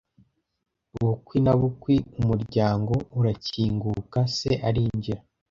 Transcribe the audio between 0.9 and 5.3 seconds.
Bukwi na bukwi, umuryango urakinguka, se arinjira.